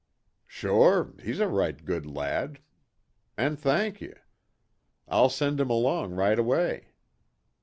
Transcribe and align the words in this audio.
"Sure, 0.47 1.13
he's 1.21 1.39
a 1.39 1.47
right 1.47 1.85
good 1.85 2.07
lad 2.07 2.59
an' 3.37 3.55
thankee. 3.55 4.15
I'll 5.07 5.29
send 5.29 5.59
him 5.59 5.69
along 5.69 6.13
right 6.13 6.39
away." 6.39 6.87